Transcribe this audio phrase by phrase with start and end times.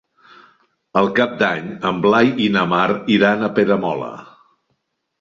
[0.97, 4.13] Per Cap d'Any en Blai i na Mar iran a Peramola.